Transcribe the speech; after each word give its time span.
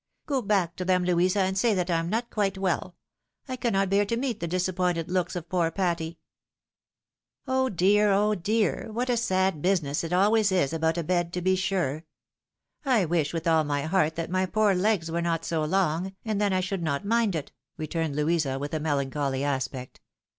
"Go 0.25 0.41
back 0.41 0.75
to 0.77 0.83
them, 0.83 1.05
Louisa, 1.05 1.41
and 1.41 1.55
say 1.55 1.75
that 1.75 1.91
I 1.91 1.99
am 1.99 2.09
not 2.09 2.31
quite 2.31 2.57
well. 2.57 2.95
I 3.47 3.55
cannot 3.55 3.91
bear 3.91 4.03
to 4.05 4.17
meet 4.17 4.39
the 4.39 4.47
disappointed 4.47 5.11
looks 5.11 5.35
of 5.35 5.47
poor 5.47 5.69
Patty."'' 5.69 6.17
Oh, 7.47 7.69
dear! 7.69 8.09
oh, 8.11 8.33
dear! 8.33 8.87
what 8.91 9.11
a 9.11 9.15
sad 9.17 9.61
business 9.61 10.03
it 10.03 10.11
always 10.11 10.51
is 10.51 10.73
about 10.73 10.97
a 10.97 11.03
bed 11.03 11.31
to 11.33 11.41
b? 11.43 11.55
sure! 11.55 12.03
I 12.83 13.05
wish 13.05 13.31
with 13.31 13.47
all 13.47 13.63
my 13.63 13.83
heart 13.83 14.15
that 14.15 14.31
my 14.31 14.47
poor 14.47 14.73
legs 14.73 15.11
were 15.11 15.21
not 15.21 15.45
so 15.45 15.63
long, 15.63 16.15
and 16.25 16.41
then 16.41 16.51
I 16.51 16.61
should 16.61 16.81
not 16.81 17.05
mind 17.05 17.35
it," 17.35 17.51
returned 17.77 18.15
Louisa, 18.15 18.57
with 18.57 18.73
a 18.73 18.79
melancholy 18.79 19.43
aspect. 19.43 20.01